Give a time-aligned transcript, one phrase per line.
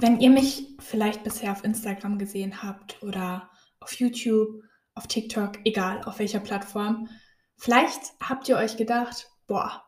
[0.00, 4.62] Wenn ihr mich vielleicht bisher auf Instagram gesehen habt oder auf YouTube,
[4.94, 7.08] auf TikTok, egal auf welcher Plattform,
[7.56, 9.82] vielleicht habt ihr euch gedacht, boah,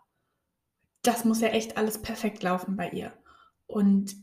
[1.03, 3.13] das muss ja echt alles perfekt laufen bei ihr.
[3.69, 4.17] Und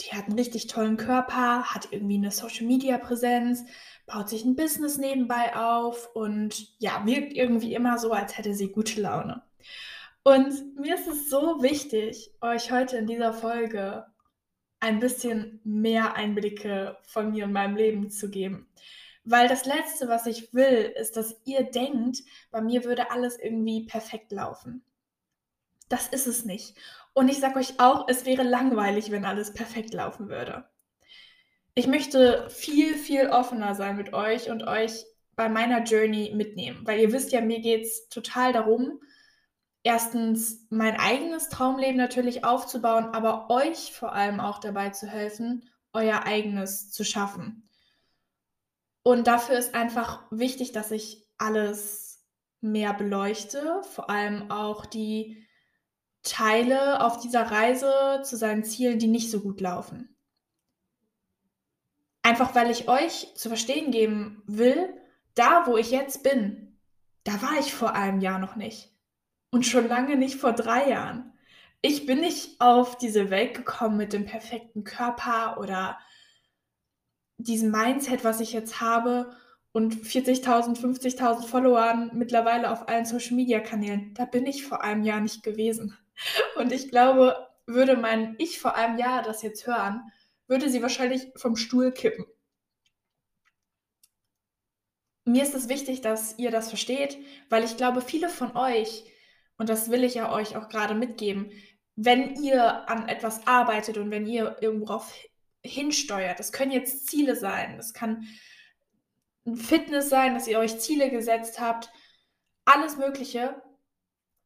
[0.00, 3.64] die hat einen richtig tollen Körper, hat irgendwie eine Social-Media-Präsenz,
[4.06, 8.70] baut sich ein Business nebenbei auf und ja, wirkt irgendwie immer so, als hätte sie
[8.70, 9.42] gute Laune.
[10.22, 14.06] Und mir ist es so wichtig, euch heute in dieser Folge
[14.82, 18.68] ein bisschen mehr Einblicke von mir und meinem Leben zu geben.
[19.24, 22.18] Weil das Letzte, was ich will, ist, dass ihr denkt,
[22.50, 24.82] bei mir würde alles irgendwie perfekt laufen.
[25.88, 26.76] Das ist es nicht.
[27.14, 30.64] Und ich sage euch auch, es wäre langweilig, wenn alles perfekt laufen würde.
[31.74, 35.04] Ich möchte viel, viel offener sein mit euch und euch
[35.36, 39.00] bei meiner Journey mitnehmen, weil ihr wisst ja, mir geht es total darum,
[39.82, 46.24] erstens mein eigenes Traumleben natürlich aufzubauen, aber euch vor allem auch dabei zu helfen, euer
[46.24, 47.68] eigenes zu schaffen.
[49.02, 52.24] Und dafür ist einfach wichtig, dass ich alles
[52.60, 55.44] mehr beleuchte, vor allem auch die
[56.22, 60.16] Teile auf dieser Reise zu seinen Zielen, die nicht so gut laufen.
[62.22, 64.94] Einfach weil ich euch zu verstehen geben will,
[65.34, 66.78] da wo ich jetzt bin,
[67.24, 68.91] da war ich vor einem Jahr noch nicht.
[69.52, 71.32] Und schon lange nicht vor drei Jahren.
[71.82, 75.98] Ich bin nicht auf diese Welt gekommen mit dem perfekten Körper oder
[77.36, 79.36] diesem Mindset, was ich jetzt habe
[79.72, 84.14] und 40.000, 50.000 Followern mittlerweile auf allen Social-Media-Kanälen.
[84.14, 85.98] Da bin ich vor einem Jahr nicht gewesen.
[86.56, 90.02] Und ich glaube, würde mein Ich vor einem Jahr das jetzt hören,
[90.46, 92.24] würde sie wahrscheinlich vom Stuhl kippen.
[95.24, 99.04] Mir ist es wichtig, dass ihr das versteht, weil ich glaube, viele von euch
[99.62, 101.52] und das will ich ja euch auch gerade mitgeben,
[101.94, 105.00] wenn ihr an etwas arbeitet und wenn ihr irgendwo
[105.64, 108.26] hinsteuert, das können jetzt Ziele sein, das kann
[109.54, 111.92] Fitness sein, dass ihr euch Ziele gesetzt habt,
[112.64, 113.62] alles Mögliche.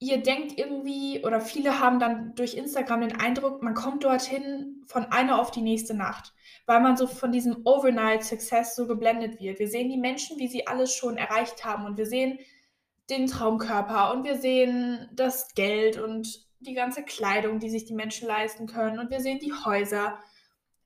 [0.00, 5.06] Ihr denkt irgendwie, oder viele haben dann durch Instagram den Eindruck, man kommt dorthin von
[5.06, 6.34] einer auf die nächste Nacht,
[6.66, 9.60] weil man so von diesem Overnight Success so geblendet wird.
[9.60, 12.38] Wir sehen die Menschen, wie sie alles schon erreicht haben und wir sehen,
[13.10, 18.26] den Traumkörper und wir sehen das Geld und die ganze Kleidung, die sich die Menschen
[18.26, 20.18] leisten können und wir sehen die Häuser.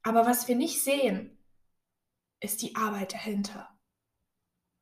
[0.03, 1.39] Aber was wir nicht sehen,
[2.41, 3.69] ist die Arbeit dahinter.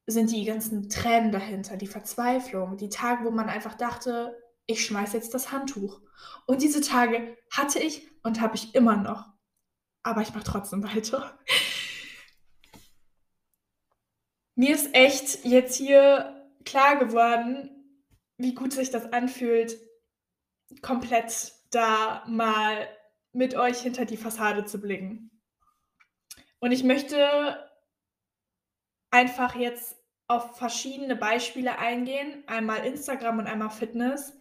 [0.07, 5.13] Sind die ganzen Tränen dahinter, die Verzweiflung, die Tage, wo man einfach dachte, ich schmeiß
[5.13, 6.01] jetzt das Handtuch.
[6.47, 9.27] Und diese Tage hatte ich und habe ich immer noch.
[10.03, 11.39] Aber ich mache trotzdem weiter.
[14.55, 17.71] Mir ist echt jetzt hier klar geworden,
[18.37, 19.77] wie gut sich das anfühlt,
[20.83, 22.89] komplett da mal
[23.33, 25.31] mit euch hinter die Fassade zu blicken.
[26.61, 27.69] Und ich möchte
[29.11, 29.97] einfach jetzt
[30.27, 34.39] auf verschiedene Beispiele eingehen, einmal Instagram und einmal Fitness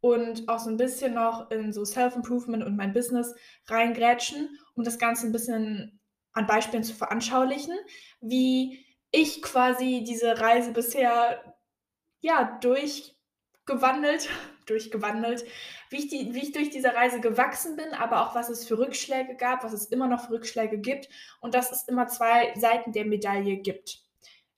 [0.00, 3.34] und auch so ein bisschen noch in so Self-Improvement und mein Business
[3.66, 6.00] reingrätschen, um das Ganze ein bisschen
[6.32, 7.74] an Beispielen zu veranschaulichen,
[8.20, 11.49] wie ich quasi diese Reise bisher
[12.20, 14.28] ja, durchgewandelt,
[14.66, 15.44] durchgewandelt,
[15.90, 18.78] wie ich, die, wie ich durch diese Reise gewachsen bin, aber auch was es für
[18.78, 21.08] Rückschläge gab, was es immer noch für Rückschläge gibt.
[21.40, 24.02] Und dass es immer zwei Seiten der Medaille gibt.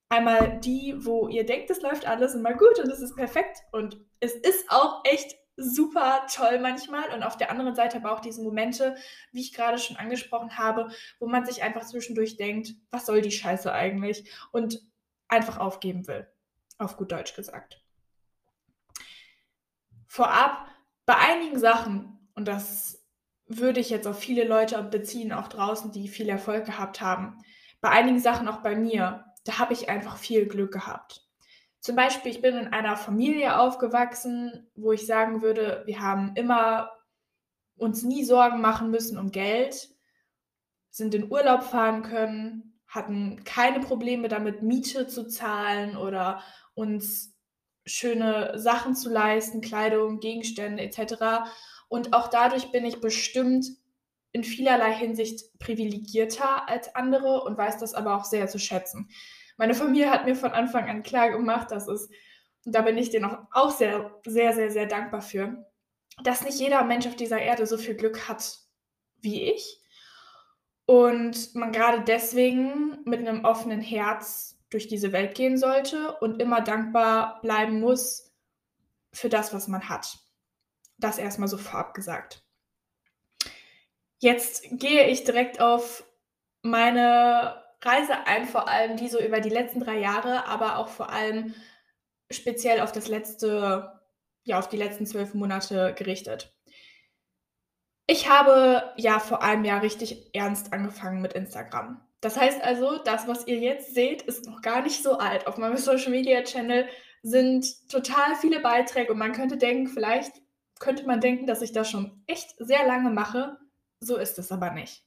[0.08, 3.60] Einmal die, wo ihr denkt, es läuft alles immer gut und es ist perfekt.
[3.72, 7.14] Und es ist auch echt super toll manchmal.
[7.14, 8.96] Und auf der anderen Seite aber auch diese Momente,
[9.30, 10.88] wie ich gerade schon angesprochen habe,
[11.18, 14.30] wo man sich einfach zwischendurch denkt, was soll die Scheiße eigentlich?
[14.50, 14.82] Und
[15.28, 16.31] einfach aufgeben will
[16.82, 17.82] auf gut Deutsch gesagt.
[20.06, 20.66] Vorab,
[21.06, 23.04] bei einigen Sachen, und das
[23.46, 27.38] würde ich jetzt auf viele Leute beziehen, auch draußen, die viel Erfolg gehabt haben,
[27.80, 31.26] bei einigen Sachen auch bei mir, da habe ich einfach viel Glück gehabt.
[31.80, 36.90] Zum Beispiel, ich bin in einer Familie aufgewachsen, wo ich sagen würde, wir haben immer
[37.76, 39.88] uns nie Sorgen machen müssen um Geld,
[40.90, 46.42] sind in Urlaub fahren können, hatten keine Probleme damit, Miete zu zahlen oder
[46.74, 47.34] uns
[47.86, 51.48] schöne Sachen zu leisten, Kleidung, Gegenstände etc.
[51.88, 53.66] Und auch dadurch bin ich bestimmt
[54.32, 59.08] in vielerlei Hinsicht privilegierter als andere und weiß das aber auch sehr zu schätzen.
[59.56, 62.08] Meine Familie hat mir von Anfang an klar gemacht, dass es,
[62.64, 65.66] und da bin ich dir auch sehr, sehr, sehr, sehr dankbar für,
[66.22, 68.58] dass nicht jeder Mensch auf dieser Erde so viel Glück hat
[69.20, 69.81] wie ich.
[70.86, 76.60] Und man gerade deswegen mit einem offenen Herz durch diese Welt gehen sollte und immer
[76.60, 78.32] dankbar bleiben muss
[79.12, 80.18] für das, was man hat.
[80.98, 82.42] Das erstmal so vorab gesagt.
[84.18, 86.04] Jetzt gehe ich direkt auf
[86.62, 91.10] meine Reise ein, vor allem die so über die letzten drei Jahre, aber auch vor
[91.10, 91.54] allem
[92.30, 94.00] speziell auf das letzte,
[94.44, 96.52] ja, auf die letzten zwölf Monate gerichtet.
[98.06, 102.00] Ich habe ja vor einem Jahr richtig ernst angefangen mit Instagram.
[102.20, 105.46] Das heißt also, das, was ihr jetzt seht, ist noch gar nicht so alt.
[105.46, 106.88] Auf meinem Social Media Channel
[107.22, 110.32] sind total viele Beiträge und man könnte denken, vielleicht
[110.80, 113.56] könnte man denken, dass ich das schon echt sehr lange mache.
[114.00, 115.04] So ist es aber nicht.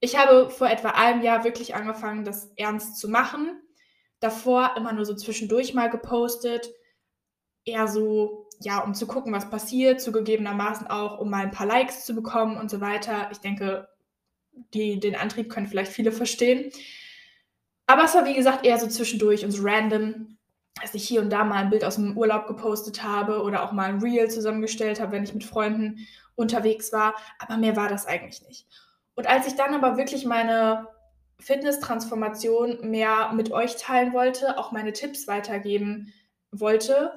[0.00, 3.60] Ich habe vor etwa einem Jahr wirklich angefangen, das ernst zu machen.
[4.20, 6.70] Davor immer nur so zwischendurch mal gepostet.
[7.64, 12.04] Eher so, ja, um zu gucken, was passiert, zugegebenermaßen auch, um mal ein paar Likes
[12.04, 13.28] zu bekommen und so weiter.
[13.30, 13.88] Ich denke,
[14.74, 16.70] die, den Antrieb können vielleicht viele verstehen.
[17.86, 20.36] Aber es war, wie gesagt, eher so zwischendurch und so random,
[20.80, 23.72] dass ich hier und da mal ein Bild aus dem Urlaub gepostet habe oder auch
[23.72, 27.14] mal ein Reel zusammengestellt habe, wenn ich mit Freunden unterwegs war.
[27.38, 28.66] Aber mehr war das eigentlich nicht.
[29.14, 30.86] Und als ich dann aber wirklich meine
[31.40, 36.12] Fitness-Transformation mehr mit euch teilen wollte, auch meine Tipps weitergeben
[36.50, 37.12] wollte,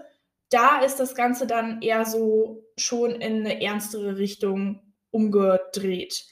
[0.52, 6.26] da ist das Ganze dann eher so schon in eine ernstere Richtung umgedreht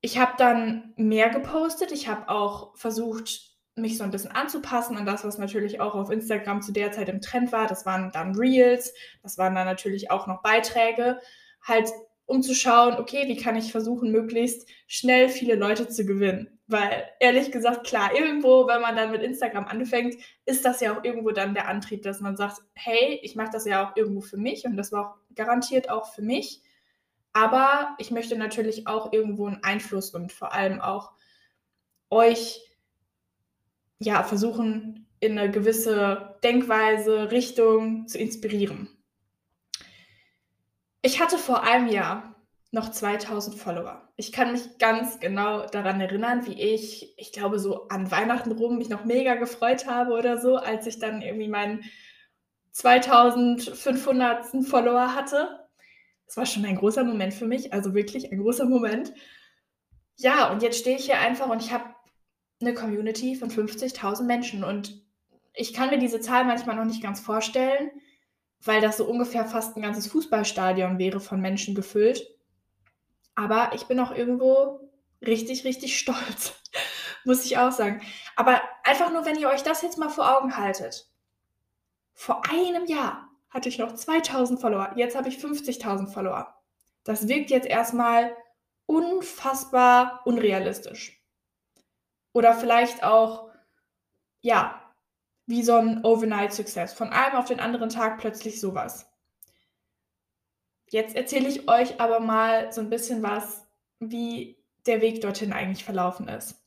[0.00, 1.92] ich habe dann mehr gepostet.
[1.92, 6.10] Ich habe auch versucht, mich so ein bisschen anzupassen an das, was natürlich auch auf
[6.10, 7.66] Instagram zu der Zeit im Trend war.
[7.66, 11.20] Das waren dann Reels, das waren dann natürlich auch noch Beiträge,
[11.62, 11.88] halt
[12.26, 16.57] um zu schauen, okay, wie kann ich versuchen, möglichst schnell viele Leute zu gewinnen.
[16.70, 21.02] Weil ehrlich gesagt, klar, irgendwo, wenn man dann mit Instagram anfängt, ist das ja auch
[21.02, 24.36] irgendwo dann der Antrieb, dass man sagt, hey, ich mache das ja auch irgendwo für
[24.36, 26.62] mich und das war auch garantiert auch für mich.
[27.32, 31.12] Aber ich möchte natürlich auch irgendwo einen Einfluss und vor allem auch
[32.10, 32.60] euch
[33.98, 38.88] ja versuchen, in eine gewisse Denkweise, Richtung zu inspirieren.
[41.02, 42.34] Ich hatte vor einem Jahr
[42.70, 44.08] noch 2000 Follower.
[44.16, 48.76] Ich kann mich ganz genau daran erinnern, wie ich, ich glaube, so an Weihnachten rum
[48.76, 51.84] mich noch mega gefreut habe oder so, als ich dann irgendwie meinen
[52.72, 54.66] 2500.
[54.66, 55.66] Follower hatte.
[56.26, 59.14] Das war schon ein großer Moment für mich, also wirklich ein großer Moment.
[60.16, 61.94] Ja, und jetzt stehe ich hier einfach und ich habe
[62.60, 65.02] eine Community von 50.000 Menschen und
[65.54, 67.90] ich kann mir diese Zahl manchmal noch nicht ganz vorstellen,
[68.62, 72.28] weil das so ungefähr fast ein ganzes Fußballstadion wäre von Menschen gefüllt.
[73.38, 74.80] Aber ich bin auch irgendwo
[75.24, 76.54] richtig, richtig stolz,
[77.24, 78.02] muss ich auch sagen.
[78.34, 81.08] Aber einfach nur, wenn ihr euch das jetzt mal vor Augen haltet.
[82.14, 84.90] Vor einem Jahr hatte ich noch 2000 Follower.
[84.96, 86.52] Jetzt habe ich 50.000 Follower.
[87.04, 88.36] Das wirkt jetzt erstmal
[88.86, 91.22] unfassbar unrealistisch.
[92.32, 93.50] Oder vielleicht auch,
[94.40, 94.82] ja,
[95.46, 96.92] wie so ein Overnight-Success.
[96.92, 99.08] Von einem auf den anderen Tag plötzlich sowas.
[100.90, 103.66] Jetzt erzähle ich euch aber mal so ein bisschen was,
[104.00, 106.62] wie der Weg dorthin eigentlich verlaufen ist.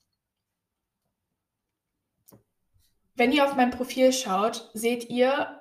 [3.16, 5.60] Wenn ihr auf mein Profil schaut, seht ihr,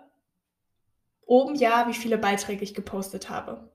[1.26, 3.70] oben ja, wie viele Beiträge ich gepostet habe.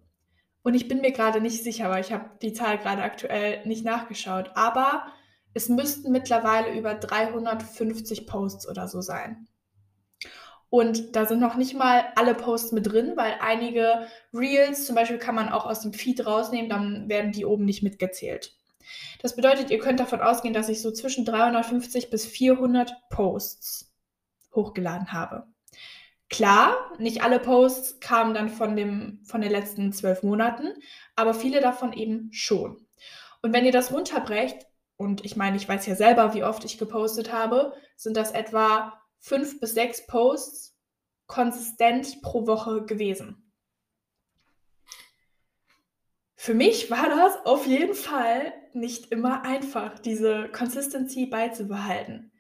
[0.64, 3.86] Und ich bin mir gerade nicht sicher, weil ich habe die Zahl gerade aktuell nicht
[3.86, 4.52] nachgeschaut.
[4.56, 5.06] Aber
[5.54, 9.48] es müssten mittlerweile über 350 Posts oder so sein.
[10.70, 15.18] Und da sind noch nicht mal alle Posts mit drin, weil einige Reels zum Beispiel
[15.18, 18.56] kann man auch aus dem Feed rausnehmen, dann werden die oben nicht mitgezählt.
[19.22, 23.94] Das bedeutet, ihr könnt davon ausgehen, dass ich so zwischen 350 bis 400 Posts
[24.54, 25.48] hochgeladen habe.
[26.30, 30.74] Klar, nicht alle Posts kamen dann von, dem, von den letzten zwölf Monaten,
[31.16, 32.86] aber viele davon eben schon.
[33.42, 34.66] Und wenn ihr das runterbrecht,
[34.98, 38.94] und ich meine, ich weiß ja selber, wie oft ich gepostet habe, sind das etwa
[39.26, 40.78] fünf bis sechs Posts
[41.26, 43.52] konsistent pro Woche gewesen.
[46.36, 52.32] Für mich war das auf jeden Fall nicht immer einfach, diese Consistency beizubehalten.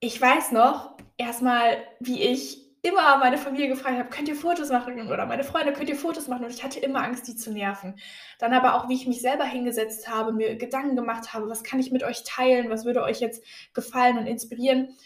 [0.00, 5.10] Ich weiß noch, erstmal, wie ich immer meine Familie gefragt habe, könnt ihr Fotos machen?
[5.10, 6.44] Oder meine Freunde, könnt ihr Fotos machen?
[6.44, 7.94] Und ich hatte immer Angst, die zu nerven.
[8.38, 11.78] Dann aber auch, wie ich mich selber hingesetzt habe, mir Gedanken gemacht habe, was kann
[11.78, 12.70] ich mit euch teilen?
[12.70, 14.96] Was würde euch jetzt gefallen und inspirieren?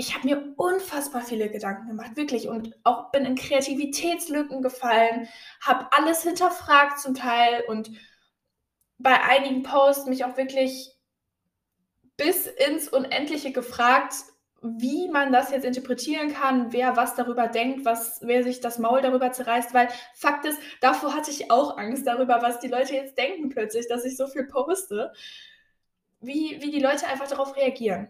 [0.00, 2.46] ich habe mir unfassbar viele Gedanken gemacht, wirklich.
[2.46, 5.28] Und auch bin in Kreativitätslücken gefallen,
[5.60, 7.90] habe alles hinterfragt zum Teil und
[8.98, 10.94] bei einigen Posts mich auch wirklich
[12.16, 14.14] bis ins Unendliche gefragt,
[14.60, 19.00] wie man das jetzt interpretieren kann, wer was darüber denkt, was, wer sich das Maul
[19.00, 23.16] darüber zerreißt, weil Fakt ist, davor hatte ich auch Angst darüber, was die Leute jetzt
[23.16, 25.12] denken plötzlich, dass ich so viel poste,
[26.20, 28.08] wie, wie die Leute einfach darauf reagieren.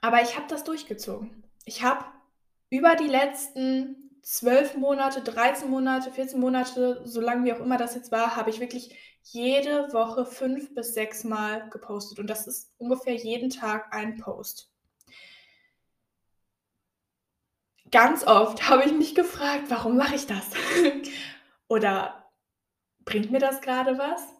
[0.00, 1.44] Aber ich habe das durchgezogen.
[1.64, 2.04] Ich habe
[2.70, 7.94] über die letzten zwölf Monate, 13 Monate, 14 Monate, so lange wie auch immer das
[7.94, 8.94] jetzt war, habe ich wirklich
[9.32, 12.18] jede Woche fünf bis sechs Mal gepostet.
[12.18, 14.70] Und das ist ungefähr jeden Tag ein Post.
[17.90, 20.44] Ganz oft habe ich mich gefragt, warum mache ich das?
[21.68, 22.30] Oder
[23.04, 24.38] bringt mir das gerade was?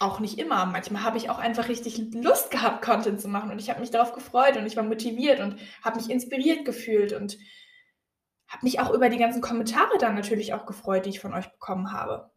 [0.00, 0.66] auch nicht immer.
[0.66, 3.90] Manchmal habe ich auch einfach richtig Lust gehabt, Content zu machen und ich habe mich
[3.90, 7.38] darauf gefreut und ich war motiviert und habe mich inspiriert gefühlt und
[8.48, 11.52] habe mich auch über die ganzen Kommentare dann natürlich auch gefreut, die ich von euch
[11.52, 12.30] bekommen habe.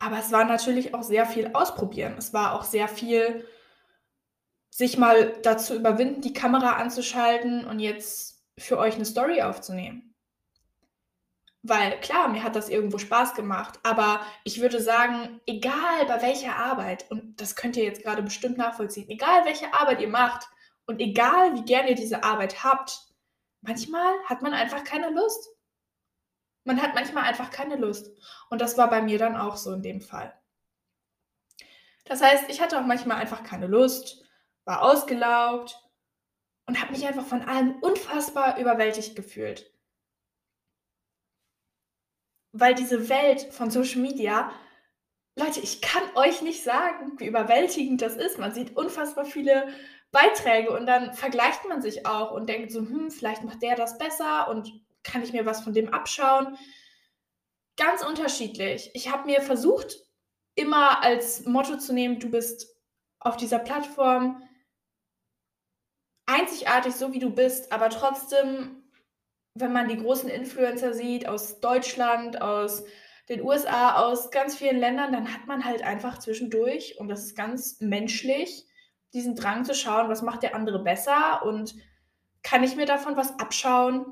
[0.00, 2.14] Aber es war natürlich auch sehr viel ausprobieren.
[2.18, 3.46] Es war auch sehr viel
[4.70, 10.14] sich mal dazu überwinden, die Kamera anzuschalten und jetzt für euch eine Story aufzunehmen.
[11.62, 16.56] Weil klar, mir hat das irgendwo Spaß gemacht, aber ich würde sagen, egal bei welcher
[16.56, 20.48] Arbeit, und das könnt ihr jetzt gerade bestimmt nachvollziehen, egal welche Arbeit ihr macht
[20.86, 23.08] und egal wie gern ihr diese Arbeit habt,
[23.60, 25.50] manchmal hat man einfach keine Lust.
[26.64, 28.10] Man hat manchmal einfach keine Lust.
[28.50, 30.32] Und das war bei mir dann auch so in dem Fall.
[32.04, 34.24] Das heißt, ich hatte auch manchmal einfach keine Lust,
[34.64, 35.80] war ausgelaugt
[36.66, 39.70] und habe mich einfach von allem unfassbar überwältigt gefühlt
[42.52, 44.50] weil diese Welt von Social Media,
[45.36, 48.38] Leute, ich kann euch nicht sagen, wie überwältigend das ist.
[48.38, 49.68] Man sieht unfassbar viele
[50.10, 53.96] Beiträge und dann vergleicht man sich auch und denkt so, hm, vielleicht macht der das
[53.96, 56.56] besser und kann ich mir was von dem abschauen.
[57.76, 58.90] Ganz unterschiedlich.
[58.94, 59.96] Ich habe mir versucht,
[60.54, 62.66] immer als Motto zu nehmen, du bist
[63.18, 64.42] auf dieser Plattform
[66.26, 68.80] einzigartig, so wie du bist, aber trotzdem
[69.54, 72.84] wenn man die großen Influencer sieht aus Deutschland, aus
[73.28, 77.36] den USA, aus ganz vielen Ländern, dann hat man halt einfach zwischendurch, und das ist
[77.36, 78.66] ganz menschlich,
[79.12, 81.74] diesen Drang zu schauen, was macht der andere besser und
[82.42, 84.06] kann ich mir davon was abschauen.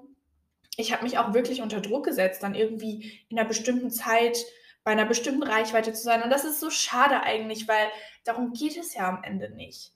[0.78, 4.38] Ich habe mich auch wirklich unter Druck gesetzt, dann irgendwie in einer bestimmten Zeit
[4.84, 6.22] bei einer bestimmten Reichweite zu sein.
[6.22, 7.88] Und das ist so schade eigentlich, weil
[8.24, 9.92] darum geht es ja am Ende nicht.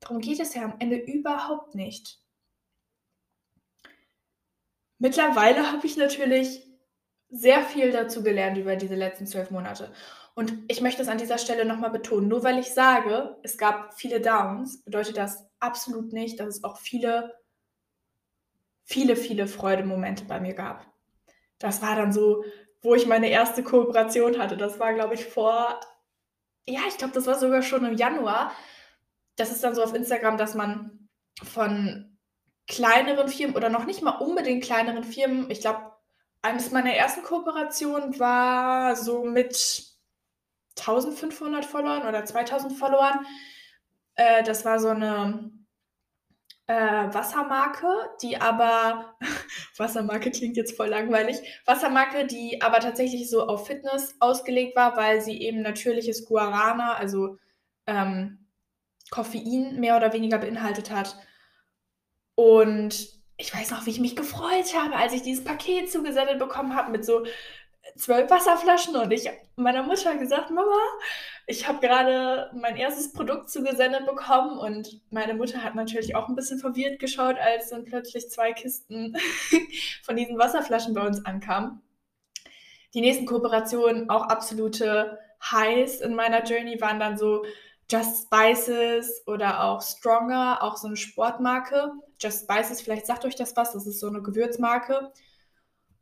[0.00, 2.20] Darum geht es ja am Ende überhaupt nicht.
[4.98, 6.62] Mittlerweile habe ich natürlich
[7.30, 9.92] sehr viel dazu gelernt über diese letzten zwölf Monate.
[10.34, 12.28] Und ich möchte es an dieser Stelle nochmal betonen.
[12.28, 16.76] Nur weil ich sage, es gab viele Downs, bedeutet das absolut nicht, dass es auch
[16.76, 17.34] viele,
[18.88, 20.86] viele, viele Freudemomente bei mir gab.
[21.58, 22.42] Das war dann so,
[22.80, 24.56] wo ich meine erste Kooperation hatte.
[24.56, 25.78] Das war, glaube ich, vor,
[26.66, 28.50] ja, ich glaube, das war sogar schon im Januar.
[29.36, 31.08] Das ist dann so auf Instagram, dass man
[31.42, 32.18] von
[32.66, 35.50] kleineren Firmen oder noch nicht mal unbedingt kleineren Firmen.
[35.50, 35.92] Ich glaube,
[36.40, 39.84] eines meiner ersten Kooperationen war so mit
[40.78, 43.26] 1500 Followern oder 2000 Followern.
[44.14, 45.57] Äh, das war so eine
[46.68, 47.88] äh, Wassermarke,
[48.22, 49.16] die aber,
[49.76, 55.20] Wassermarke klingt jetzt voll langweilig, Wassermarke, die aber tatsächlich so auf Fitness ausgelegt war, weil
[55.22, 57.38] sie eben natürliches Guarana, also
[57.86, 58.46] ähm,
[59.10, 61.16] Koffein mehr oder weniger beinhaltet hat.
[62.34, 63.08] Und
[63.38, 66.92] ich weiß noch, wie ich mich gefreut habe, als ich dieses Paket zugesendet bekommen habe
[66.92, 67.24] mit so
[67.96, 70.76] zwölf Wasserflaschen und ich meiner Mutter gesagt, Mama,
[71.50, 76.36] ich habe gerade mein erstes Produkt zugesendet bekommen und meine Mutter hat natürlich auch ein
[76.36, 79.16] bisschen verwirrt geschaut, als dann plötzlich zwei Kisten
[80.02, 81.80] von diesen Wasserflaschen bei uns ankamen.
[82.92, 87.46] Die nächsten Kooperationen, auch absolute Highs in meiner Journey, waren dann so
[87.90, 91.92] Just Spices oder auch Stronger, auch so eine Sportmarke.
[92.20, 95.12] Just Spices, vielleicht sagt euch das was, das ist so eine Gewürzmarke.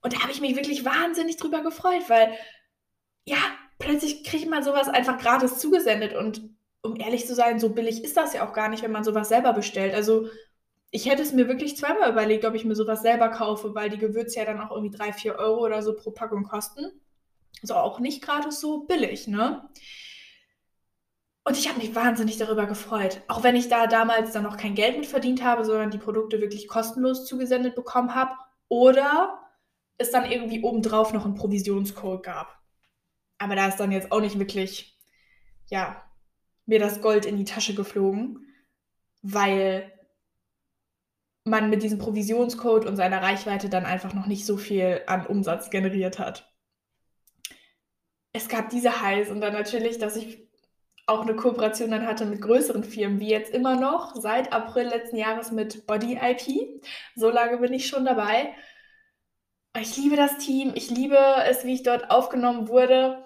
[0.02, 2.36] Und da habe ich mich wirklich wahnsinnig drüber gefreut, weil
[3.24, 3.38] ja,
[3.86, 6.50] plötzlich kriegt man sowas einfach gratis zugesendet und
[6.82, 9.28] um ehrlich zu sein, so billig ist das ja auch gar nicht, wenn man sowas
[9.28, 9.94] selber bestellt.
[9.94, 10.28] Also
[10.90, 13.98] ich hätte es mir wirklich zweimal überlegt, ob ich mir sowas selber kaufe, weil die
[13.98, 16.92] Gewürze ja dann auch irgendwie 3, 4 Euro oder so pro Packung kosten.
[17.62, 19.68] Also auch nicht gratis so billig, ne?
[21.44, 23.22] Und ich habe mich wahnsinnig darüber gefreut.
[23.28, 26.40] Auch wenn ich da damals dann noch kein Geld mit verdient habe, sondern die Produkte
[26.40, 28.32] wirklich kostenlos zugesendet bekommen habe.
[28.68, 29.38] Oder
[29.96, 32.55] es dann irgendwie obendrauf noch einen Provisionscode gab.
[33.38, 34.98] Aber da ist dann jetzt auch nicht wirklich,
[35.66, 36.02] ja,
[36.64, 38.46] mir das Gold in die Tasche geflogen,
[39.22, 39.92] weil
[41.44, 45.70] man mit diesem Provisionscode und seiner Reichweite dann einfach noch nicht so viel an Umsatz
[45.70, 46.52] generiert hat.
[48.32, 50.46] Es gab diese Highs und dann natürlich, dass ich
[51.06, 55.16] auch eine Kooperation dann hatte mit größeren Firmen, wie jetzt immer noch seit April letzten
[55.16, 56.82] Jahres mit Body IP.
[57.14, 58.52] So lange bin ich schon dabei.
[59.80, 63.25] Ich liebe das Team, ich liebe es, wie ich dort aufgenommen wurde.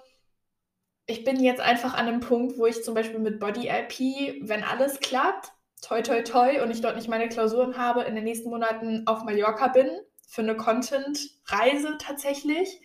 [1.11, 4.62] Ich bin jetzt einfach an einem Punkt, wo ich zum Beispiel mit Body IP, wenn
[4.62, 5.50] alles klappt,
[5.83, 9.25] toi toi toi und ich dort nicht meine Klausuren habe, in den nächsten Monaten auf
[9.25, 9.88] Mallorca bin
[10.29, 12.81] für eine Content-Reise tatsächlich.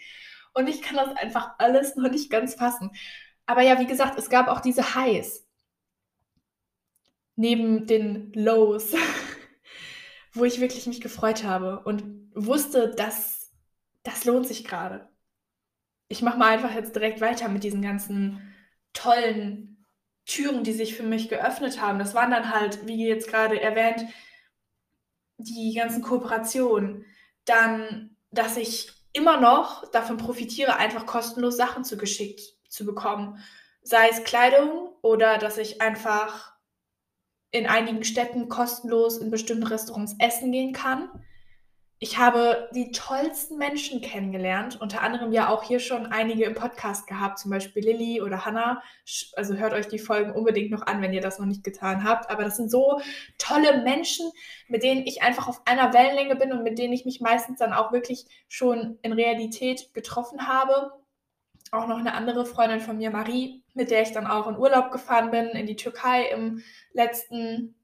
[0.55, 2.89] Und ich kann das einfach alles noch nicht ganz fassen.
[3.45, 5.45] Aber ja, wie gesagt, es gab auch diese Highs
[7.35, 8.95] neben den Lows,
[10.33, 13.51] wo ich wirklich mich gefreut habe und wusste, dass
[14.01, 15.14] das lohnt sich gerade.
[16.07, 18.53] Ich mache mal einfach jetzt direkt weiter mit diesen ganzen
[18.93, 19.85] tollen
[20.25, 21.99] Türen, die sich für mich geöffnet haben.
[21.99, 24.05] Das waren dann halt, wie jetzt gerade erwähnt,
[25.37, 27.05] die ganzen Kooperationen.
[27.45, 33.39] Dann, dass ich immer noch davon profitiere, einfach kostenlos Sachen zugeschickt zu bekommen.
[33.81, 36.55] Sei es Kleidung oder dass ich einfach
[37.51, 41.09] in einigen Städten kostenlos in bestimmten Restaurants essen gehen kann.
[41.99, 47.07] Ich habe die tollsten Menschen kennengelernt, unter anderem ja auch hier schon einige im Podcast
[47.07, 48.83] gehabt, zum Beispiel Lilly oder Hannah.
[49.35, 52.29] Also hört euch die Folgen unbedingt noch an, wenn ihr das noch nicht getan habt.
[52.29, 53.01] Aber das sind so
[53.37, 54.29] tolle Menschen,
[54.67, 57.71] mit denen ich einfach auf einer Wellenlänge bin und mit denen ich mich meistens dann
[57.71, 60.91] auch wirklich schon in Realität getroffen habe
[61.71, 64.91] auch noch eine andere Freundin von mir, Marie, mit der ich dann auch in Urlaub
[64.91, 67.75] gefahren bin, in die Türkei im letzten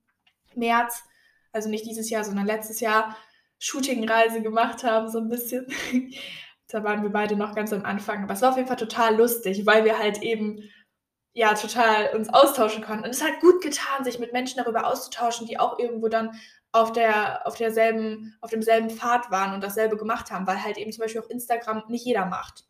[0.56, 1.04] März,
[1.52, 3.16] also nicht dieses Jahr, sondern letztes Jahr,
[3.62, 5.68] Shootingreise gemacht haben, so ein bisschen.
[6.68, 8.24] da waren wir beide noch ganz am Anfang.
[8.24, 10.64] Aber es war auf jeden Fall total lustig, weil wir halt eben
[11.34, 13.06] ja total uns austauschen konnten.
[13.06, 16.32] Und es hat gut getan, sich mit Menschen darüber auszutauschen, die auch irgendwo dann
[16.72, 20.92] auf der auf derselben auf demselben Pfad waren und dasselbe gemacht haben, weil halt eben
[20.92, 22.66] zum Beispiel auch Instagram nicht jeder macht.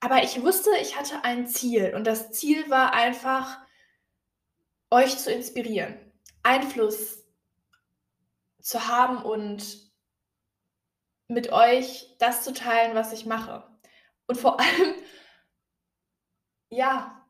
[0.00, 3.58] Aber ich wusste, ich hatte ein Ziel und das Ziel war einfach,
[4.90, 5.94] euch zu inspirieren,
[6.42, 7.21] Einfluss
[8.62, 9.90] zu haben und
[11.28, 13.64] mit euch das zu teilen, was ich mache.
[14.26, 14.94] Und vor allem,
[16.70, 17.26] ja,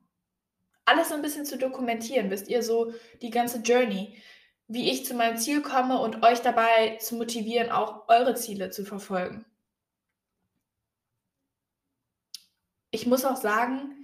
[0.85, 2.93] alles so ein bisschen zu dokumentieren, wisst ihr, so
[3.23, 4.21] die ganze Journey,
[4.69, 8.85] wie ich zu meinem Ziel komme und euch dabei zu motivieren, auch eure Ziele zu
[8.85, 9.45] verfolgen.
[12.93, 13.97] ich muss auch sagen,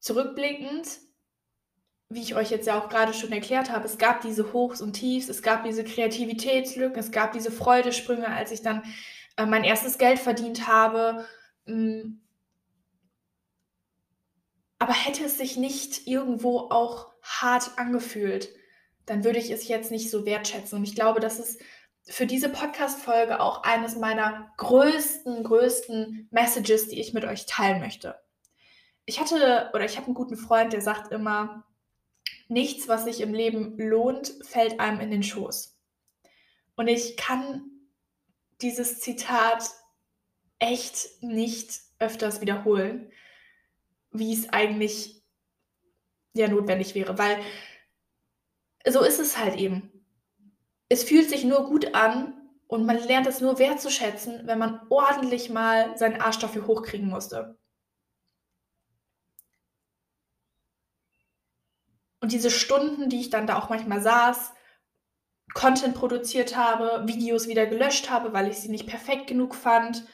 [0.00, 0.88] zurückblickend,
[2.08, 4.92] wie ich euch jetzt ja auch gerade schon erklärt habe, es gab diese Hochs und
[4.92, 8.82] Tiefs, es gab diese Kreativitätslücken, es gab diese Freudesprünge, als ich dann
[9.36, 11.26] äh, mein erstes Geld verdient habe.
[11.66, 12.22] Ähm,
[14.78, 18.50] aber hätte es sich nicht irgendwo auch hart angefühlt,
[19.06, 20.78] dann würde ich es jetzt nicht so wertschätzen.
[20.78, 21.58] Und ich glaube, dass es
[22.04, 28.16] für diese Podcast-Folge auch eines meiner größten, größten Messages, die ich mit euch teilen möchte.
[29.06, 31.64] Ich hatte oder ich habe einen guten Freund, der sagt immer,
[32.48, 35.76] nichts, was sich im Leben lohnt, fällt einem in den Schoß.
[36.76, 37.62] Und ich kann
[38.60, 39.70] dieses Zitat
[40.58, 43.10] echt nicht öfters wiederholen,
[44.10, 45.22] wie es eigentlich
[46.34, 47.38] ja notwendig wäre, weil
[48.88, 49.96] so ist es halt eben
[50.88, 52.34] es fühlt sich nur gut an
[52.68, 57.58] und man lernt es nur wertzuschätzen, wenn man ordentlich mal seinen Arsch dafür hochkriegen musste.
[62.26, 64.52] Und diese Stunden, die ich dann da auch manchmal saß,
[65.54, 70.04] Content produziert habe, Videos wieder gelöscht habe, weil ich sie nicht perfekt genug fand,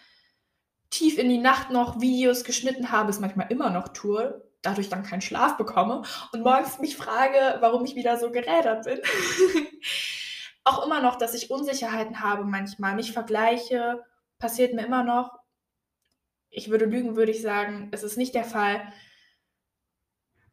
[0.90, 5.04] tief in die Nacht noch Videos geschnitten habe, es manchmal immer noch tue, dadurch dann
[5.04, 9.00] keinen Schlaf bekomme und morgens mich frage, warum ich wieder so gerädert bin.
[10.64, 14.04] auch immer noch, dass ich Unsicherheiten habe manchmal, mich vergleiche,
[14.38, 15.38] passiert mir immer noch.
[16.50, 18.92] Ich würde lügen, würde ich sagen, es ist nicht der Fall.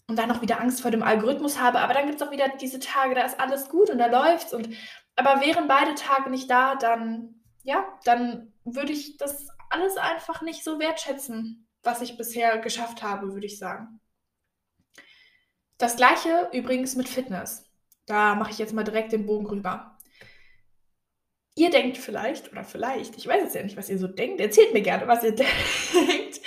[0.10, 2.50] Und dann noch wieder Angst vor dem Algorithmus habe, aber dann gibt es auch wieder
[2.60, 4.54] diese Tage, da ist alles gut und da läuft's.
[4.54, 4.70] Und
[5.16, 10.64] aber wären beide Tage nicht da, dann ja, dann würde ich das alles einfach nicht
[10.64, 14.00] so wertschätzen, was ich bisher geschafft habe, würde ich sagen.
[15.78, 17.66] Das gleiche übrigens mit Fitness.
[18.06, 19.98] Da mache ich jetzt mal direkt den Bogen rüber.
[21.56, 24.74] Ihr denkt vielleicht, oder vielleicht, ich weiß jetzt ja nicht, was ihr so denkt, erzählt
[24.74, 26.42] mir gerne, was ihr denkt,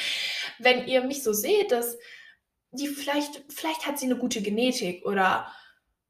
[0.59, 1.99] wenn ihr mich so seht, dass
[2.73, 5.47] die vielleicht, vielleicht hat sie eine gute Genetik oder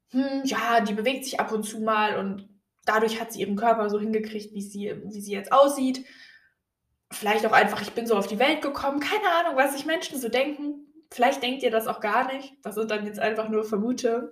[0.09, 2.49] hm, ja, die bewegt sich ab und zu mal und
[2.85, 6.05] dadurch hat sie ihren Körper so hingekriegt, wie sie, wie sie jetzt aussieht.
[7.11, 10.19] Vielleicht auch einfach, ich bin so auf die Welt gekommen, keine Ahnung, was sich Menschen
[10.19, 10.87] so denken.
[11.11, 12.53] Vielleicht denkt ihr das auch gar nicht.
[12.63, 14.29] Das sind dann jetzt einfach nur Vermutungen.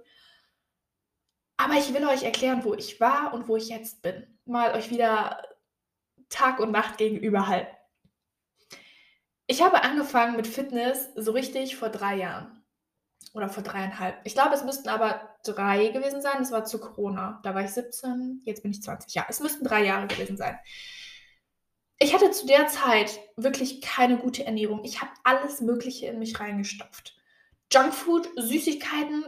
[1.57, 4.39] Aber ich will euch erklären, wo ich war und wo ich jetzt bin.
[4.45, 5.43] Mal euch wieder
[6.29, 7.75] Tag und Nacht gegenüber halten.
[9.51, 12.63] Ich habe angefangen mit Fitness so richtig vor drei Jahren.
[13.33, 14.15] Oder vor dreieinhalb.
[14.23, 16.37] Ich glaube, es müssten aber drei gewesen sein.
[16.39, 17.41] Das war zu Corona.
[17.43, 19.13] Da war ich 17, jetzt bin ich 20.
[19.13, 20.57] Ja, es müssten drei Jahre gewesen sein.
[21.99, 24.85] Ich hatte zu der Zeit wirklich keine gute Ernährung.
[24.85, 27.17] Ich habe alles Mögliche in mich reingestopft.
[27.73, 29.25] Junkfood, Süßigkeiten,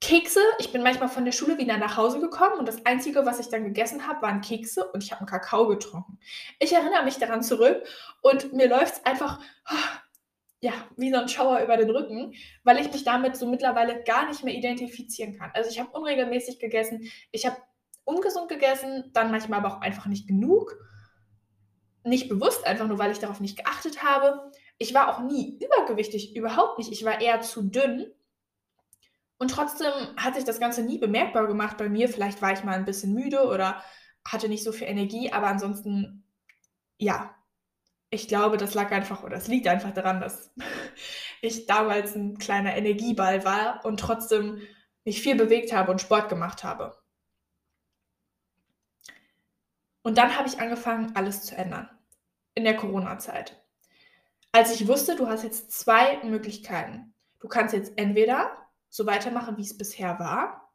[0.00, 0.40] Kekse.
[0.58, 3.48] Ich bin manchmal von der Schule wieder nach Hause gekommen und das Einzige, was ich
[3.48, 6.18] dann gegessen habe, waren Kekse und ich habe einen Kakao getrunken.
[6.58, 7.82] Ich erinnere mich daran zurück
[8.22, 9.40] und mir läuft es einfach
[10.60, 14.28] ja, wie so ein Schauer über den Rücken, weil ich mich damit so mittlerweile gar
[14.28, 15.50] nicht mehr identifizieren kann.
[15.54, 17.56] Also ich habe unregelmäßig gegessen, ich habe
[18.04, 20.76] ungesund gegessen, dann manchmal aber auch einfach nicht genug.
[22.04, 24.50] Nicht bewusst, einfach nur weil ich darauf nicht geachtet habe.
[24.78, 26.92] Ich war auch nie übergewichtig, überhaupt nicht.
[26.92, 28.12] Ich war eher zu dünn
[29.38, 32.08] und trotzdem hat sich das Ganze nie bemerkbar gemacht bei mir.
[32.08, 33.82] Vielleicht war ich mal ein bisschen müde oder
[34.26, 36.24] hatte nicht so viel Energie, aber ansonsten,
[36.98, 37.34] ja,
[38.10, 40.52] ich glaube, das lag einfach oder es liegt einfach daran, dass
[41.42, 44.62] ich damals ein kleiner Energieball war und trotzdem
[45.04, 46.96] mich viel bewegt habe und Sport gemacht habe.
[50.02, 51.90] Und dann habe ich angefangen, alles zu ändern.
[52.54, 53.60] In der Corona-Zeit.
[54.50, 57.12] Als ich wusste, du hast jetzt zwei Möglichkeiten.
[57.40, 58.65] Du kannst jetzt entweder
[58.96, 60.72] so weitermachen, wie es bisher war.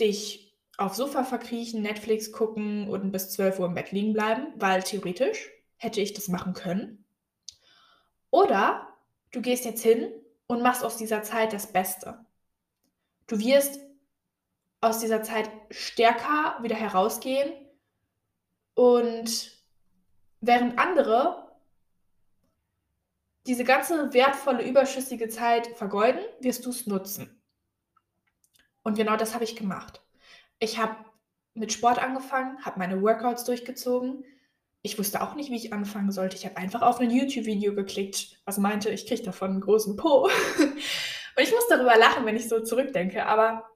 [0.00, 4.82] Dich aufs Sofa verkriechen, Netflix gucken und bis 12 Uhr im Bett liegen bleiben, weil
[4.82, 7.04] theoretisch hätte ich das machen können.
[8.30, 8.88] Oder
[9.32, 10.10] du gehst jetzt hin
[10.46, 12.24] und machst aus dieser Zeit das Beste.
[13.26, 13.80] Du wirst
[14.80, 17.52] aus dieser Zeit stärker wieder herausgehen
[18.74, 19.50] und
[20.40, 21.45] während andere
[23.46, 27.42] diese ganze wertvolle, überschüssige Zeit vergeuden, wirst du es nutzen.
[28.82, 30.02] Und genau das habe ich gemacht.
[30.58, 30.96] Ich habe
[31.54, 34.24] mit Sport angefangen, habe meine Workouts durchgezogen.
[34.82, 36.36] Ich wusste auch nicht, wie ich anfangen sollte.
[36.36, 40.28] Ich habe einfach auf ein YouTube-Video geklickt, was meinte, ich kriege davon einen großen Po.
[41.36, 43.68] Und ich muss darüber lachen, wenn ich so zurückdenke, aber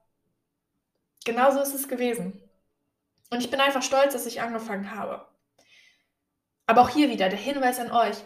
[1.24, 2.40] genau so ist es gewesen.
[3.30, 5.26] Und ich bin einfach stolz, dass ich angefangen habe.
[6.66, 8.16] Aber auch hier wieder der Hinweis an euch,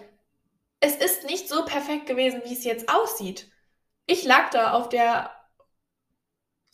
[0.85, 3.51] es ist nicht so perfekt gewesen, wie es jetzt aussieht.
[4.07, 5.31] Ich lag da auf der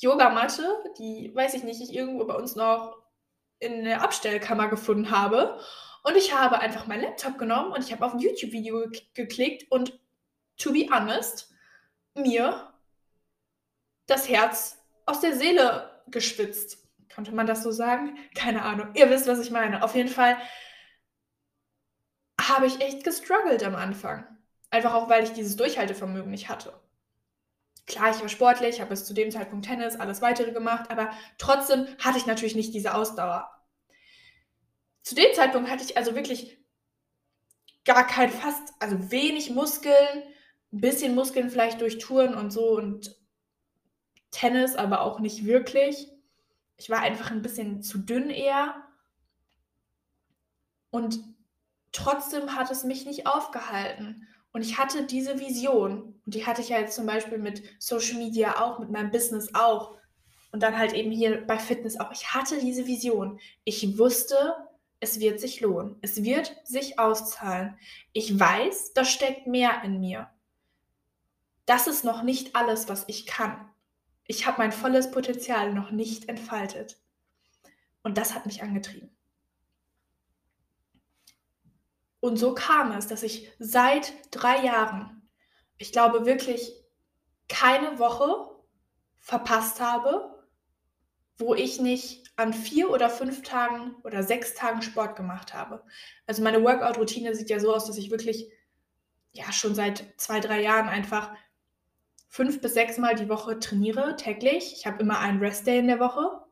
[0.01, 3.01] Yogamatte, die, weiß ich nicht, ich irgendwo bei uns noch
[3.61, 5.61] in der Abstellkammer gefunden habe.
[6.03, 10.01] Und ich habe einfach meinen Laptop genommen und ich habe auf ein YouTube-Video geklickt und,
[10.57, 11.53] to be honest,
[12.15, 12.73] mir
[14.07, 16.79] das Herz aus der Seele geschwitzt.
[17.15, 18.19] Konnte man das so sagen?
[18.35, 18.89] Keine Ahnung.
[18.95, 19.85] Ihr wisst, was ich meine.
[19.85, 20.37] Auf jeden Fall
[22.51, 24.25] habe ich echt gestruggelt am Anfang.
[24.71, 26.73] Einfach auch, weil ich dieses Durchhaltevermögen nicht hatte.
[27.87, 31.87] Klar, ich war sportlich, habe bis zu dem Zeitpunkt Tennis, alles weitere gemacht, aber trotzdem
[31.99, 33.51] hatte ich natürlich nicht diese Ausdauer.
[35.03, 36.59] Zu dem Zeitpunkt hatte ich also wirklich
[37.85, 40.23] gar kein fast, also wenig Muskeln,
[40.73, 43.17] ein bisschen Muskeln vielleicht durch Touren und so und
[44.31, 46.09] Tennis, aber auch nicht wirklich.
[46.77, 48.75] Ich war einfach ein bisschen zu dünn eher.
[50.91, 51.19] Und
[51.93, 54.27] trotzdem hat es mich nicht aufgehalten.
[54.53, 56.21] Und ich hatte diese Vision.
[56.25, 59.55] Und die hatte ich ja jetzt zum Beispiel mit Social Media auch, mit meinem Business
[59.55, 59.97] auch.
[60.53, 62.11] Und dann halt eben hier bei Fitness auch.
[62.11, 63.39] Ich hatte diese Vision.
[63.65, 64.57] Ich wusste,
[64.99, 65.97] es wird sich lohnen.
[66.03, 67.79] Es wird sich auszahlen.
[68.13, 70.29] Ich weiß, da steckt mehr in mir.
[71.67, 73.71] Das ist noch nicht alles, was ich kann.
[74.27, 77.01] Ich habe mein volles Potenzial noch nicht entfaltet.
[78.03, 79.11] Und das hat mich angetrieben.
[82.21, 85.29] Und so kam es, dass ich seit drei Jahren,
[85.79, 86.75] ich glaube wirklich,
[87.49, 88.49] keine Woche
[89.19, 90.47] verpasst habe,
[91.39, 95.83] wo ich nicht an vier oder fünf Tagen oder sechs Tagen Sport gemacht habe.
[96.27, 98.51] Also meine Workout-Routine sieht ja so aus, dass ich wirklich
[99.33, 101.33] ja schon seit zwei, drei Jahren einfach
[102.29, 104.75] fünf bis sechs Mal die Woche trainiere, täglich.
[104.77, 106.43] Ich habe immer einen Rest-Day in der Woche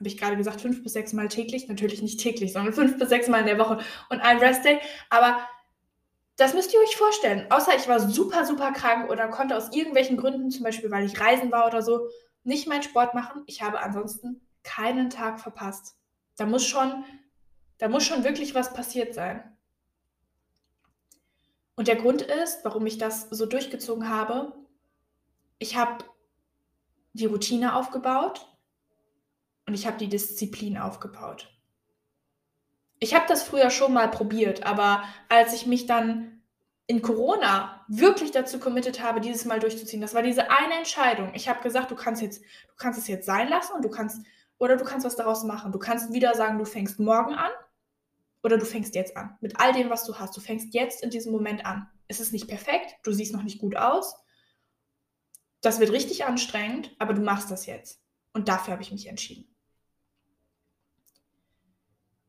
[0.00, 1.68] habe ich gerade gesagt, fünf bis sechs Mal täglich.
[1.68, 4.80] Natürlich nicht täglich, sondern fünf bis sechs Mal in der Woche und ein Restday.
[5.10, 5.46] Aber
[6.36, 7.46] das müsst ihr euch vorstellen.
[7.50, 11.20] Außer ich war super, super krank oder konnte aus irgendwelchen Gründen, zum Beispiel weil ich
[11.20, 12.08] reisen war oder so,
[12.44, 13.42] nicht meinen Sport machen.
[13.46, 15.96] Ich habe ansonsten keinen Tag verpasst.
[16.38, 17.04] Da muss schon,
[17.76, 19.54] da muss schon wirklich was passiert sein.
[21.76, 24.54] Und der Grund ist, warum ich das so durchgezogen habe,
[25.58, 26.04] ich habe
[27.12, 28.49] die Routine aufgebaut
[29.70, 31.48] und ich habe die Disziplin aufgebaut.
[32.98, 36.42] Ich habe das früher schon mal probiert, aber als ich mich dann
[36.88, 40.00] in Corona wirklich dazu committed habe, dieses Mal durchzuziehen.
[40.00, 41.30] Das war diese eine Entscheidung.
[41.34, 44.26] Ich habe gesagt, du kannst jetzt, du kannst es jetzt sein lassen und du kannst,
[44.58, 45.70] oder du kannst was daraus machen.
[45.70, 47.52] Du kannst wieder sagen, du fängst morgen an
[48.42, 49.38] oder du fängst jetzt an.
[49.40, 50.36] Mit all dem, was du hast.
[50.36, 51.88] Du fängst jetzt in diesem Moment an.
[52.08, 54.16] Es ist nicht perfekt, du siehst noch nicht gut aus.
[55.60, 58.02] Das wird richtig anstrengend, aber du machst das jetzt.
[58.32, 59.49] Und dafür habe ich mich entschieden.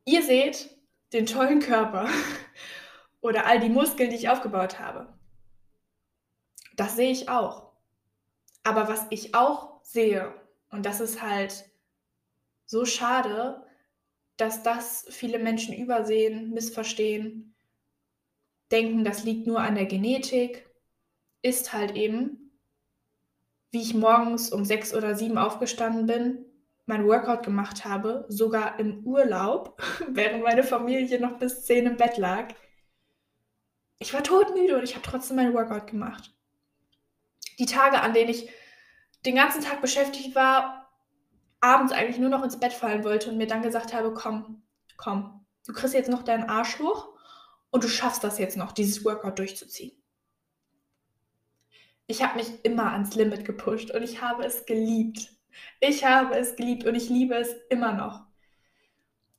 [0.06, 0.70] Ihr seht
[1.14, 2.10] den tollen Körper
[3.22, 5.14] oder all die Muskeln, die ich aufgebaut habe.
[6.76, 7.72] Das sehe ich auch.
[8.64, 10.34] Aber was ich auch sehe,
[10.70, 11.66] und das ist halt
[12.66, 13.66] so schade,
[14.38, 17.54] dass das viele Menschen übersehen, missverstehen,
[18.72, 20.68] denken, das liegt nur an der Genetik,
[21.42, 22.52] ist halt eben,
[23.72, 26.46] wie ich morgens um sechs oder sieben aufgestanden bin,
[26.86, 32.17] mein Workout gemacht habe, sogar im Urlaub, während meine Familie noch bis zehn im Bett
[32.17, 32.54] lag,
[34.00, 36.34] ich war todmüde und ich habe trotzdem mein Workout gemacht.
[37.60, 38.50] Die Tage, an denen ich
[39.26, 40.91] den ganzen Tag beschäftigt war,
[41.60, 44.63] abends eigentlich nur noch ins Bett fallen wollte und mir dann gesagt habe, komm,
[44.98, 47.10] komm, du kriegst jetzt noch deinen Arsch hoch
[47.70, 49.96] und du schaffst das jetzt noch, dieses Workout durchzuziehen.
[52.08, 55.30] Ich habe mich immer ans Limit gepusht und ich habe es geliebt.
[55.80, 58.26] Ich habe es geliebt und ich liebe es immer noch.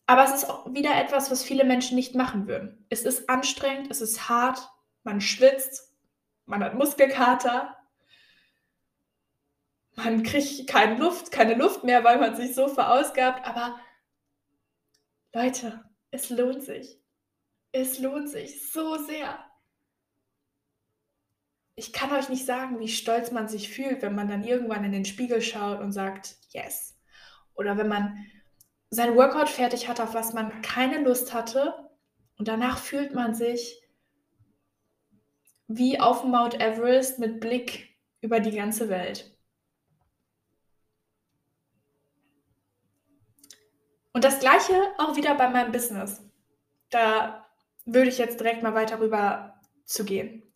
[0.06, 2.84] Aber es ist auch wieder etwas, was viele Menschen nicht machen würden.
[2.90, 4.70] Es ist anstrengend, es ist hart,
[5.04, 5.94] man schwitzt,
[6.44, 7.76] man hat Muskelkater,
[9.94, 13.46] man kriegt keine Luft, keine Luft mehr, weil man sich so verausgabt.
[13.46, 13.78] Aber
[15.32, 17.00] Leute, es lohnt sich.
[17.72, 19.51] Es lohnt sich so sehr.
[21.74, 24.92] Ich kann euch nicht sagen, wie stolz man sich fühlt, wenn man dann irgendwann in
[24.92, 26.98] den Spiegel schaut und sagt, yes.
[27.54, 28.26] Oder wenn man
[28.90, 31.74] sein Workout fertig hat, auf was man keine Lust hatte.
[32.36, 33.82] Und danach fühlt man sich
[35.66, 39.34] wie auf Mount Everest mit Blick über die ganze Welt.
[44.12, 46.22] Und das gleiche auch wieder bei meinem Business.
[46.90, 47.46] Da
[47.86, 50.51] würde ich jetzt direkt mal weiter rüber zu gehen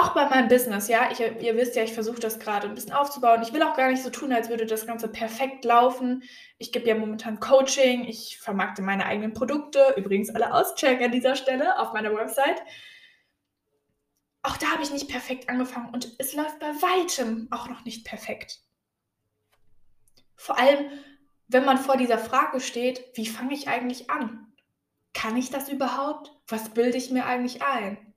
[0.00, 2.92] auch bei meinem Business, ja, ich, ihr wisst ja, ich versuche das gerade ein bisschen
[2.92, 3.42] aufzubauen.
[3.42, 6.22] Ich will auch gar nicht so tun, als würde das Ganze perfekt laufen.
[6.58, 11.36] Ich gebe ja momentan Coaching, ich vermarkte meine eigenen Produkte, übrigens alle auschecken an dieser
[11.36, 12.62] Stelle auf meiner Website.
[14.42, 18.06] Auch da habe ich nicht perfekt angefangen und es läuft bei weitem auch noch nicht
[18.06, 18.60] perfekt.
[20.36, 20.90] Vor allem,
[21.48, 24.52] wenn man vor dieser Frage steht, wie fange ich eigentlich an?
[25.14, 26.32] Kann ich das überhaupt?
[26.46, 28.14] Was bilde ich mir eigentlich ein?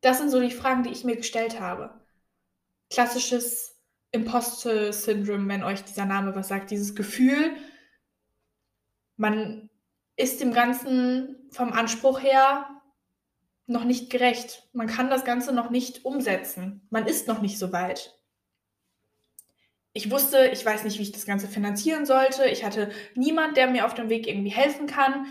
[0.00, 2.00] Das sind so die Fragen, die ich mir gestellt habe.
[2.90, 3.80] Klassisches
[4.12, 6.70] Imposter-Syndrom, wenn euch dieser Name was sagt.
[6.70, 7.56] Dieses Gefühl,
[9.16, 9.70] man
[10.16, 12.68] ist dem Ganzen vom Anspruch her
[13.66, 14.68] noch nicht gerecht.
[14.72, 16.86] Man kann das Ganze noch nicht umsetzen.
[16.90, 18.16] Man ist noch nicht so weit.
[19.92, 22.44] Ich wusste, ich weiß nicht, wie ich das Ganze finanzieren sollte.
[22.46, 25.26] Ich hatte niemand, der mir auf dem Weg irgendwie helfen kann.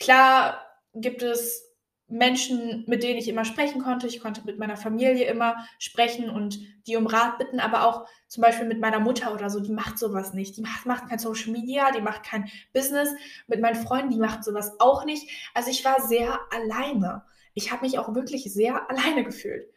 [0.00, 1.63] Klar gibt es
[2.06, 4.06] Menschen, mit denen ich immer sprechen konnte.
[4.06, 8.42] Ich konnte mit meiner Familie immer sprechen und die um Rat bitten, aber auch zum
[8.42, 10.56] Beispiel mit meiner Mutter oder so, die macht sowas nicht.
[10.56, 13.10] Die macht, macht kein Social Media, die macht kein Business.
[13.46, 15.30] Mit meinen Freunden, die macht sowas auch nicht.
[15.54, 17.24] Also ich war sehr alleine.
[17.54, 19.70] Ich habe mich auch wirklich sehr alleine gefühlt.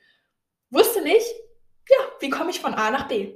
[0.70, 1.26] Wusste nicht,
[1.90, 3.36] ja, wie komme ich von A nach B?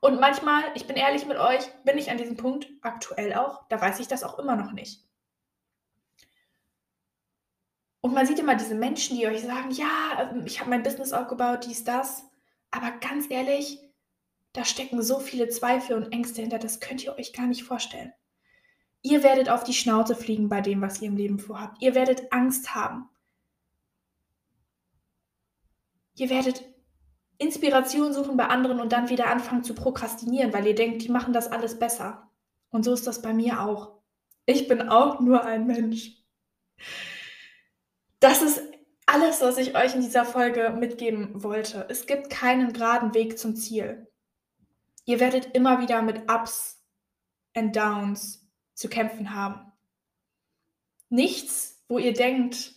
[0.00, 3.80] Und manchmal, ich bin ehrlich mit euch, bin ich an diesem Punkt aktuell auch, da
[3.80, 5.09] weiß ich das auch immer noch nicht.
[8.00, 11.12] Und man sieht immer diese Menschen, die euch sagen, ja, ähm, ich habe mein Business
[11.12, 12.24] aufgebaut, dies, das.
[12.70, 13.78] Aber ganz ehrlich,
[14.52, 18.12] da stecken so viele Zweifel und Ängste hinter, das könnt ihr euch gar nicht vorstellen.
[19.02, 21.80] Ihr werdet auf die Schnauze fliegen bei dem, was ihr im Leben vorhabt.
[21.80, 23.08] Ihr werdet Angst haben.
[26.14, 26.64] Ihr werdet
[27.38, 31.32] Inspiration suchen bei anderen und dann wieder anfangen zu prokrastinieren, weil ihr denkt, die machen
[31.32, 32.30] das alles besser.
[32.68, 33.92] Und so ist das bei mir auch.
[34.44, 36.22] Ich bin auch nur ein Mensch.
[38.20, 38.62] Das ist
[39.06, 41.86] alles, was ich euch in dieser Folge mitgeben wollte.
[41.88, 44.06] Es gibt keinen geraden Weg zum Ziel.
[45.04, 46.84] Ihr werdet immer wieder mit Ups
[47.54, 49.72] and Downs zu kämpfen haben.
[51.08, 52.74] Nichts, wo ihr denkt,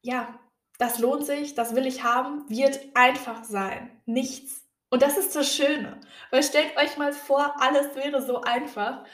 [0.00, 0.38] ja,
[0.78, 4.00] das lohnt sich, das will ich haben, wird einfach sein.
[4.06, 4.66] Nichts.
[4.88, 6.00] Und das ist das Schöne.
[6.30, 9.04] Weil stellt euch mal vor, alles wäre so einfach,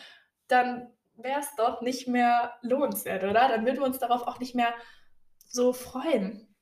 [0.46, 3.48] dann wäre es doch nicht mehr lohnenswert, oder?
[3.48, 4.72] Dann würden wir uns darauf auch nicht mehr
[5.46, 6.54] so freuen.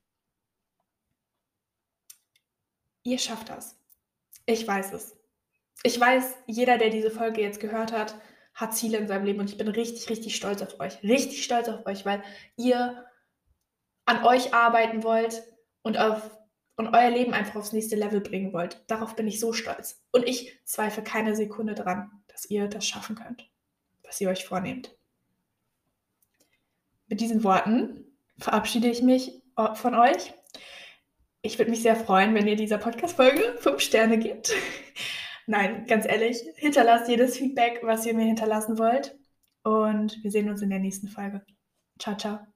[3.02, 3.78] Ihr schafft das.
[4.46, 5.16] Ich weiß es.
[5.82, 8.16] Ich weiß, jeder, der diese Folge jetzt gehört hat,
[8.54, 11.02] hat Ziele in seinem Leben und ich bin richtig, richtig stolz auf euch.
[11.02, 12.22] Richtig stolz auf euch, weil
[12.56, 13.04] ihr
[14.06, 15.42] an euch arbeiten wollt
[15.82, 16.36] und, auf,
[16.76, 18.82] und euer Leben einfach aufs nächste Level bringen wollt.
[18.88, 20.02] Darauf bin ich so stolz.
[20.10, 23.48] Und ich zweifle keine Sekunde dran, dass ihr das schaffen könnt,
[24.06, 24.96] was ihr euch vornehmt.
[27.08, 28.04] Mit diesen Worten
[28.38, 30.32] verabschiede ich mich äh, von euch.
[31.42, 34.52] Ich würde mich sehr freuen, wenn ihr dieser Podcast-Folge fünf Sterne gebt.
[35.46, 39.16] Nein, ganz ehrlich, hinterlasst jedes Feedback, was ihr mir hinterlassen wollt.
[39.62, 41.44] Und wir sehen uns in der nächsten Folge.
[41.98, 42.46] Ciao, ciao.